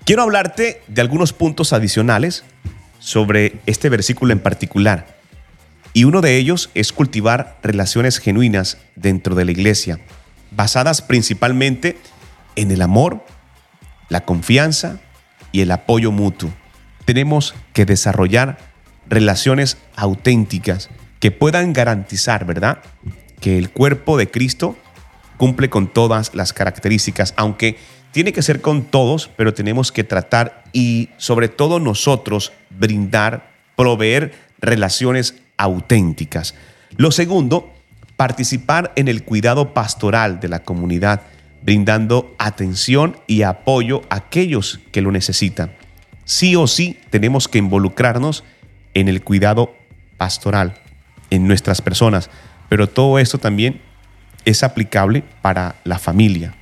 [0.06, 2.46] Quiero hablarte de algunos puntos adicionales
[2.98, 5.18] sobre este versículo en particular.
[5.92, 10.00] Y uno de ellos es cultivar relaciones genuinas dentro de la iglesia,
[10.52, 11.98] basadas principalmente
[12.56, 13.26] en el amor,
[14.10, 15.00] la confianza
[15.52, 16.52] y el apoyo mutuo.
[17.06, 18.58] Tenemos que desarrollar
[19.08, 20.90] relaciones auténticas
[21.20, 22.80] que puedan garantizar, ¿verdad?
[23.40, 24.78] Que el cuerpo de Cristo
[25.38, 27.78] cumple con todas las características, aunque
[28.12, 34.34] tiene que ser con todos, pero tenemos que tratar y sobre todo nosotros brindar, proveer
[34.60, 36.56] relaciones auténticas.
[36.96, 37.74] Lo segundo,
[38.16, 41.24] participar en el cuidado pastoral de la comunidad
[41.66, 45.72] brindando atención y apoyo a aquellos que lo necesitan.
[46.24, 48.44] Sí o sí tenemos que involucrarnos
[48.94, 49.76] en el cuidado
[50.18, 50.76] pastoral,
[51.32, 52.30] en nuestras personas,
[52.70, 53.82] pero todo esto también
[54.46, 56.54] es aplicable para la familia.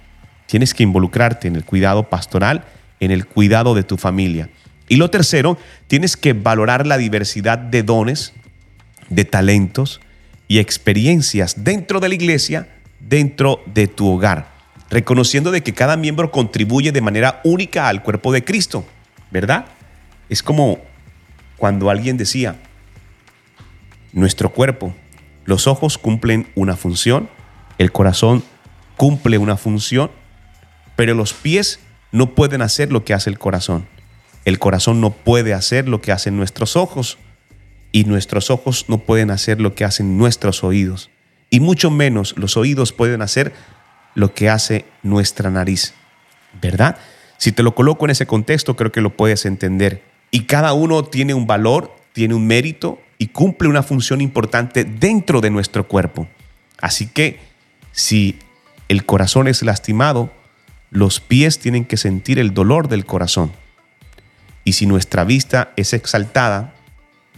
[0.46, 2.64] Tienes que involucrarte en el cuidado pastoral,
[3.02, 4.50] en el cuidado de tu familia.
[4.88, 8.32] Y lo tercero, tienes que valorar la diversidad de dones,
[9.10, 10.00] de talentos
[10.48, 12.70] y experiencias dentro de la iglesia,
[13.02, 14.53] dentro de tu hogar
[14.94, 18.86] reconociendo de que cada miembro contribuye de manera única al cuerpo de Cristo,
[19.32, 19.66] ¿verdad?
[20.30, 20.78] Es como
[21.58, 22.58] cuando alguien decía,
[24.12, 24.94] nuestro cuerpo,
[25.46, 27.28] los ojos cumplen una función,
[27.80, 28.44] el corazón
[28.96, 30.12] cumple una función,
[30.96, 31.80] pero los pies
[32.12, 33.88] no pueden hacer lo que hace el corazón.
[34.46, 37.18] El corazón no puede hacer lo que hacen nuestros ojos
[37.92, 41.10] y nuestros ojos no pueden hacer lo que hacen nuestros oídos.
[41.50, 43.54] Y mucho menos los oídos pueden hacer
[44.16, 45.94] lo que hace nuestra nariz,
[46.62, 46.98] ¿verdad?
[47.38, 50.04] Si te lo coloco en ese contexto, creo que lo puedes entender.
[50.32, 55.42] Y cada uno tiene un valor, tiene un mérito y cumple una función importante dentro
[55.42, 56.28] de nuestro cuerpo.
[56.80, 57.40] Así que
[57.92, 58.40] si
[58.88, 60.32] el corazón es lastimado,
[60.90, 63.52] los pies tienen que sentir el dolor del corazón.
[64.64, 66.74] Y si nuestra vista es exaltada,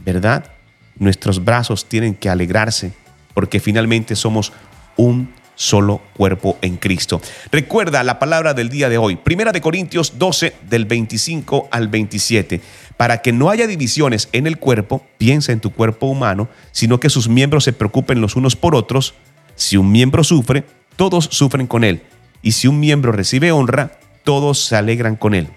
[0.03, 0.51] ¿verdad?
[0.97, 2.93] Nuestros brazos tienen que alegrarse
[3.33, 4.53] porque finalmente somos
[4.95, 7.21] un solo cuerpo en Cristo.
[7.51, 12.61] Recuerda la palabra del día de hoy, Primera de Corintios 12 del 25 al 27.
[12.97, 17.09] Para que no haya divisiones en el cuerpo, piensa en tu cuerpo humano, sino que
[17.09, 19.15] sus miembros se preocupen los unos por otros.
[19.55, 20.63] Si un miembro sufre,
[20.95, 22.03] todos sufren con él.
[22.41, 25.47] Y si un miembro recibe honra, todos se alegran con él.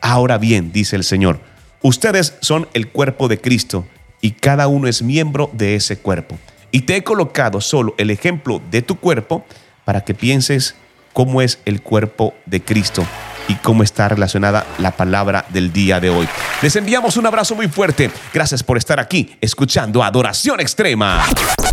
[0.00, 1.40] Ahora bien, dice el Señor,
[1.82, 3.86] ustedes son el cuerpo de Cristo
[4.20, 6.38] y cada uno es miembro de ese cuerpo.
[6.74, 9.46] Y te he colocado solo el ejemplo de tu cuerpo
[9.84, 10.74] para que pienses
[11.12, 13.06] cómo es el cuerpo de Cristo
[13.46, 16.28] y cómo está relacionada la palabra del día de hoy.
[16.62, 18.10] Les enviamos un abrazo muy fuerte.
[18.32, 21.24] Gracias por estar aquí escuchando Adoración Extrema.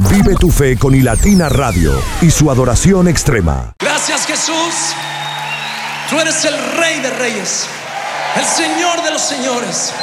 [0.07, 3.73] Vive tu fe con Ilatina Radio y su Adoración Extrema.
[3.79, 4.93] Gracias Jesús.
[6.11, 7.65] Tú eres el Rey de Reyes,
[8.37, 9.95] el Señor de los Señores.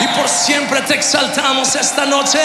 [0.00, 2.38] Y por siempre te exaltamos esta noche.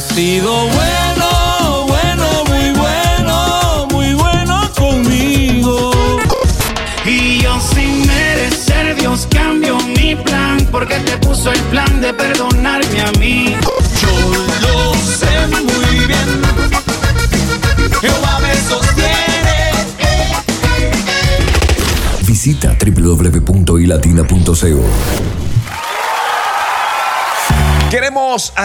[0.00, 0.47] Señor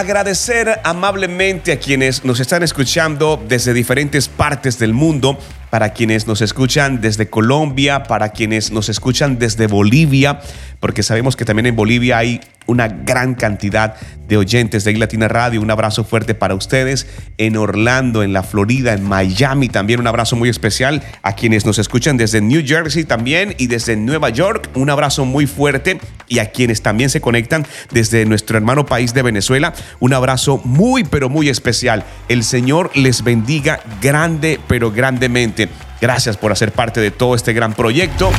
[0.04, 5.38] agradecer amablemente a quienes nos están escuchando desde diferentes partes del mundo,
[5.70, 10.40] para quienes nos escuchan desde Colombia, para quienes nos escuchan desde Bolivia,
[10.84, 13.96] porque sabemos que también en Bolivia hay una gran cantidad
[14.28, 15.62] de oyentes de Latina Radio.
[15.62, 17.06] Un abrazo fuerte para ustedes
[17.38, 19.98] en Orlando, en la Florida, en Miami también.
[19.98, 24.28] Un abrazo muy especial a quienes nos escuchan desde New Jersey también y desde Nueva
[24.28, 24.68] York.
[24.74, 29.22] Un abrazo muy fuerte y a quienes también se conectan desde nuestro hermano país de
[29.22, 29.72] Venezuela.
[30.00, 32.04] Un abrazo muy, pero muy especial.
[32.28, 35.70] El Señor les bendiga grande, pero grandemente.
[36.02, 38.30] Gracias por hacer parte de todo este gran proyecto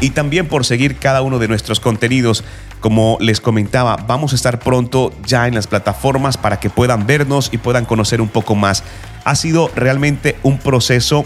[0.00, 2.44] y también por seguir cada uno de nuestros contenidos.
[2.80, 7.48] Como les comentaba, vamos a estar pronto ya en las plataformas para que puedan vernos
[7.52, 8.84] y puedan conocer un poco más.
[9.24, 11.24] Ha sido realmente un proceso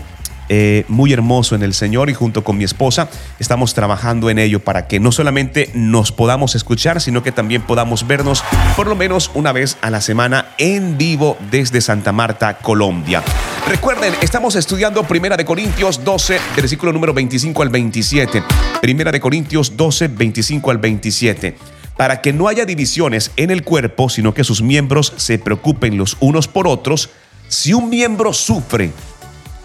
[0.49, 4.61] eh, muy hermoso en el Señor y junto con mi esposa estamos trabajando en ello
[4.61, 8.43] para que no solamente nos podamos escuchar, sino que también podamos vernos
[8.77, 13.23] por lo menos una vez a la semana en vivo desde Santa Marta, Colombia.
[13.69, 18.43] Recuerden, estamos estudiando Primera de Corintios 12, versículo número 25 al 27.
[18.81, 21.57] Primera de Corintios 12, 25 al 27
[21.99, 26.17] para que no haya divisiones en el cuerpo, sino que sus miembros se preocupen los
[26.21, 27.11] unos por otros.
[27.49, 28.93] Si un miembro sufre,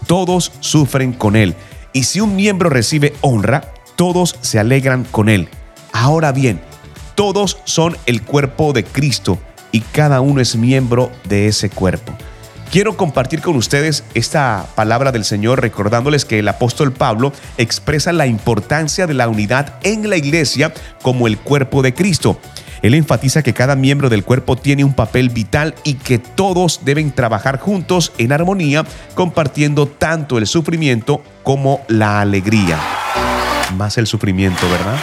[0.06, 1.54] todos sufren con él.
[1.92, 5.48] Y si un miembro recibe honra, todos se alegran con él.
[5.92, 6.60] Ahora bien,
[7.14, 9.38] todos son el cuerpo de Cristo
[9.70, 12.12] y cada uno es miembro de ese cuerpo.
[12.70, 18.26] Quiero compartir con ustedes esta palabra del Señor recordándoles que el apóstol Pablo expresa la
[18.26, 22.40] importancia de la unidad en la iglesia como el cuerpo de Cristo.
[22.82, 27.12] Él enfatiza que cada miembro del cuerpo tiene un papel vital y que todos deben
[27.12, 28.84] trabajar juntos en armonía,
[29.14, 32.78] compartiendo tanto el sufrimiento como la alegría.
[33.78, 34.98] Más el sufrimiento, ¿verdad?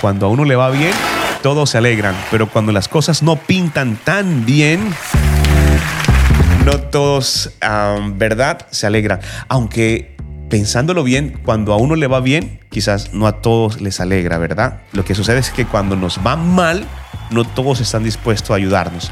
[0.00, 0.92] Cuando a uno le va bien,
[1.42, 4.80] todos se alegran, pero cuando las cosas no pintan tan bien,
[6.68, 7.50] no todos,
[8.16, 8.66] ¿verdad?
[8.70, 9.20] Se alegran.
[9.48, 10.14] Aunque
[10.50, 14.82] pensándolo bien, cuando a uno le va bien, quizás no a todos les alegra, ¿verdad?
[14.92, 16.84] Lo que sucede es que cuando nos va mal,
[17.30, 19.10] no todos están dispuestos a ayudarnos.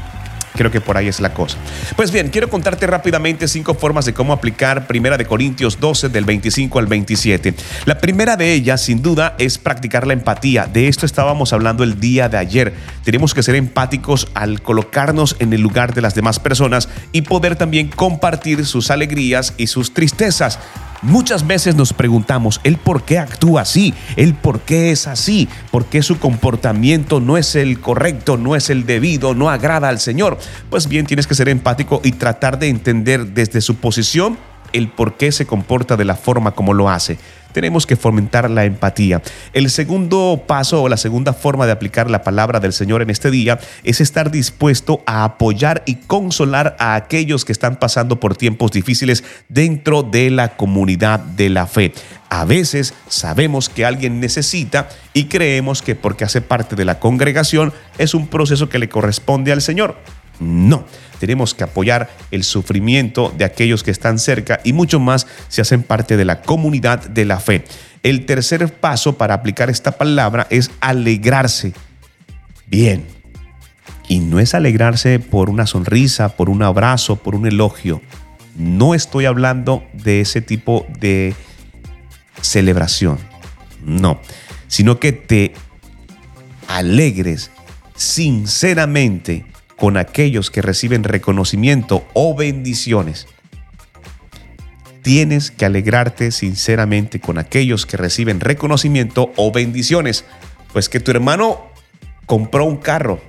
[0.57, 1.57] Creo que por ahí es la cosa.
[1.95, 6.25] Pues bien, quiero contarte rápidamente cinco formas de cómo aplicar Primera de Corintios 12 del
[6.25, 7.53] 25 al 27.
[7.85, 10.65] La primera de ellas, sin duda, es practicar la empatía.
[10.65, 12.73] De esto estábamos hablando el día de ayer.
[13.03, 17.55] Tenemos que ser empáticos al colocarnos en el lugar de las demás personas y poder
[17.55, 20.59] también compartir sus alegrías y sus tristezas.
[21.01, 25.85] Muchas veces nos preguntamos el por qué actúa así, el por qué es así, por
[25.85, 30.37] qué su comportamiento no es el correcto, no es el debido, no agrada al Señor.
[30.69, 34.37] Pues bien, tienes que ser empático y tratar de entender desde su posición
[34.73, 37.17] el por qué se comporta de la forma como lo hace
[37.57, 39.23] tenemos que fomentar la empatía.
[39.51, 43.31] El segundo paso o la segunda forma de aplicar la palabra del Señor en este
[43.31, 48.71] día es estar dispuesto a apoyar y consolar a aquellos que están pasando por tiempos
[48.71, 51.93] difíciles dentro de la comunidad de la fe.
[52.29, 57.73] A veces sabemos que alguien necesita y creemos que porque hace parte de la congregación
[57.97, 59.97] es un proceso que le corresponde al Señor.
[60.39, 60.85] No,
[61.19, 65.83] tenemos que apoyar el sufrimiento de aquellos que están cerca y mucho más si hacen
[65.83, 67.63] parte de la comunidad de la fe.
[68.03, 71.73] El tercer paso para aplicar esta palabra es alegrarse.
[72.67, 73.05] Bien.
[74.07, 78.01] Y no es alegrarse por una sonrisa, por un abrazo, por un elogio.
[78.55, 81.35] No estoy hablando de ese tipo de
[82.41, 83.17] celebración.
[83.83, 84.21] No.
[84.67, 85.53] Sino que te
[86.67, 87.51] alegres
[87.95, 89.45] sinceramente
[89.77, 93.27] con aquellos que reciben reconocimiento o bendiciones.
[95.03, 100.25] Tienes que alegrarte sinceramente con aquellos que reciben reconocimiento o bendiciones.
[100.73, 101.67] Pues que tu hermano
[102.25, 103.21] compró un carro,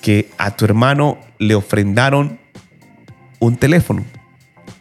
[0.00, 2.40] que a tu hermano le ofrendaron
[3.38, 4.04] un teléfono.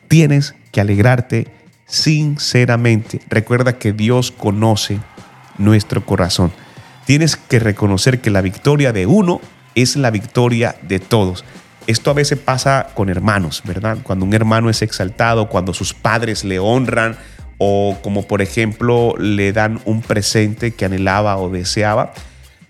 [0.07, 1.47] Tienes que alegrarte
[1.85, 3.19] sinceramente.
[3.29, 4.99] Recuerda que Dios conoce
[5.57, 6.51] nuestro corazón.
[7.05, 9.41] Tienes que reconocer que la victoria de uno
[9.75, 11.43] es la victoria de todos.
[11.87, 13.97] Esto a veces pasa con hermanos, ¿verdad?
[14.03, 17.17] Cuando un hermano es exaltado, cuando sus padres le honran
[17.57, 22.13] o como por ejemplo le dan un presente que anhelaba o deseaba.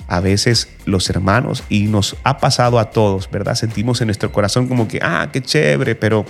[0.07, 3.55] a veces los hermanos, y nos ha pasado a todos, ¿verdad?
[3.55, 6.25] Sentimos en nuestro corazón como que, ah, qué chévere, pero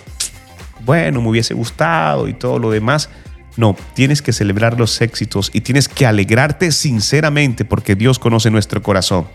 [0.85, 3.09] bueno, me hubiese gustado y todo lo demás.
[3.57, 8.83] No, tienes que celebrar los éxitos y tienes que alegrarte sinceramente porque Dios conoce nuestro
[8.83, 9.25] corazón.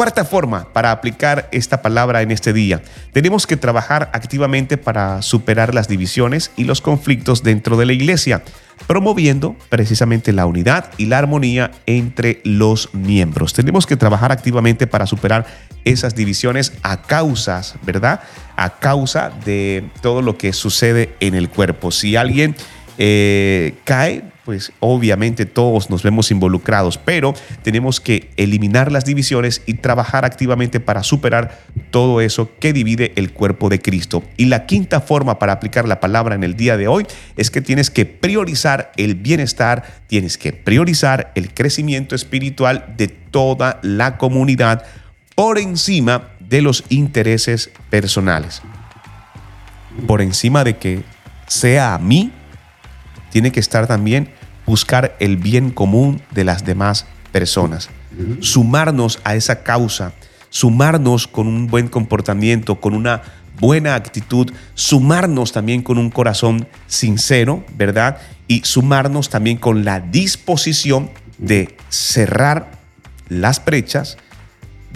[0.00, 2.80] Cuarta forma para aplicar esta palabra en este día.
[3.12, 8.42] Tenemos que trabajar activamente para superar las divisiones y los conflictos dentro de la iglesia,
[8.86, 13.52] promoviendo precisamente la unidad y la armonía entre los miembros.
[13.52, 15.44] Tenemos que trabajar activamente para superar
[15.84, 18.20] esas divisiones a causas, ¿verdad?
[18.56, 21.90] A causa de todo lo que sucede en el cuerpo.
[21.90, 22.56] Si alguien
[22.96, 29.74] eh, cae, pues obviamente todos nos vemos involucrados, pero tenemos que eliminar las divisiones y
[29.74, 31.60] trabajar activamente para superar
[31.92, 34.24] todo eso que divide el cuerpo de Cristo.
[34.36, 37.60] Y la quinta forma para aplicar la palabra en el día de hoy es que
[37.60, 44.82] tienes que priorizar el bienestar, tienes que priorizar el crecimiento espiritual de toda la comunidad
[45.36, 48.62] por encima de los intereses personales.
[50.08, 51.04] Por encima de que
[51.46, 52.32] sea a mí,
[53.30, 54.28] tiene que estar también
[54.70, 57.90] buscar el bien común de las demás personas,
[58.38, 60.12] sumarnos a esa causa,
[60.48, 63.22] sumarnos con un buen comportamiento, con una
[63.58, 68.18] buena actitud, sumarnos también con un corazón sincero, ¿verdad?
[68.46, 72.70] Y sumarnos también con la disposición de cerrar
[73.28, 74.18] las brechas,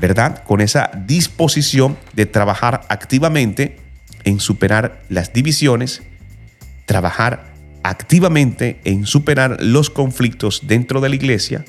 [0.01, 0.45] ¿verdad?
[0.45, 3.81] Con esa disposición de trabajar activamente
[4.23, 6.05] en superar las divisiones,
[6.87, 7.54] trabajar
[7.85, 11.65] activamente en superar los conflictos dentro de la iglesia,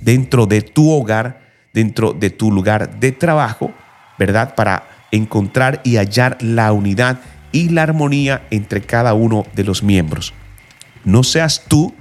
[0.00, 1.42] dentro de tu hogar,
[1.74, 3.74] dentro de tu lugar de trabajo,
[4.16, 4.54] ¿verdad?
[4.54, 7.20] Para encontrar y hallar la unidad
[7.52, 10.32] y la armonía entre cada uno de los miembros.
[11.04, 11.94] No seas tú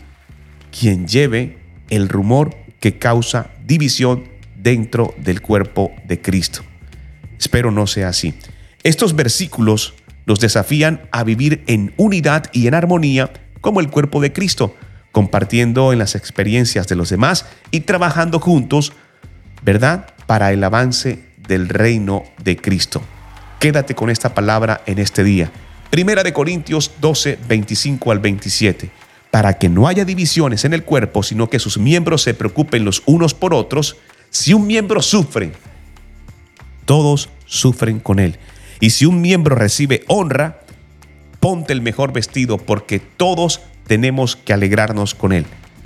[0.77, 1.57] quien lleve
[1.89, 6.61] el rumor que causa división dentro del cuerpo de Cristo.
[7.39, 8.35] Espero no sea así.
[8.83, 9.95] Estos versículos
[10.27, 13.31] nos desafían a vivir en unidad y en armonía
[13.65, 14.75] como el cuerpo de Cristo,
[15.11, 18.93] compartiendo en las experiencias de los demás y trabajando juntos,
[19.63, 20.05] ¿verdad?
[20.27, 23.01] Para el avance del reino de Cristo.
[23.59, 25.49] Quédate con esta palabra en este día.
[25.89, 28.91] Primera de Corintios 12, 25 al 27.
[29.31, 33.01] Para que no haya divisiones en el cuerpo, sino que sus miembros se preocupen los
[33.07, 33.97] unos por otros,
[34.29, 35.53] si un miembro sufre,
[36.85, 38.37] todos sufren con él.
[38.79, 40.59] Y si un miembro recibe honra,
[41.45, 45.45] ponte el mejor vestido porque todos tenemos que alegrarnos con él.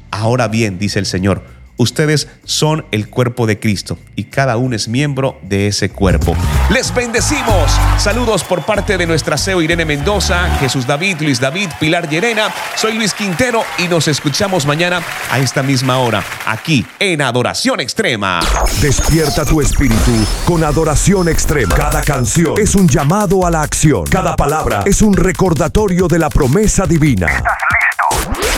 [0.10, 1.44] Ahora bien, dice el Señor,
[1.80, 6.36] Ustedes son el cuerpo de Cristo y cada uno es miembro de ese cuerpo.
[6.70, 7.72] Les bendecimos.
[7.98, 12.54] Saludos por parte de nuestra CEO Irene Mendoza, Jesús David, Luis David, Pilar Llerena.
[12.76, 15.02] Soy Luis Quintero y nos escuchamos mañana
[15.32, 18.42] a esta misma hora, aquí en Adoración Extrema.
[18.82, 20.12] Despierta tu espíritu
[20.44, 21.76] con Adoración Extrema.
[21.76, 24.04] Cada canción es un llamado a la acción.
[24.04, 27.42] Cada palabra es un recordatorio de la promesa divina.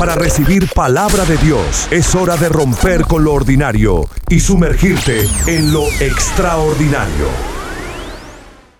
[0.02, 5.72] Para recibir palabra de Dios es hora de romper con lo ordinario y sumergirte en
[5.72, 7.61] lo extraordinario.